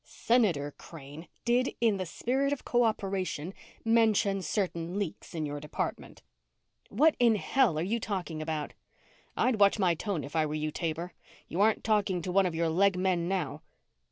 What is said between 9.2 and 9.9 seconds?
"I'd watch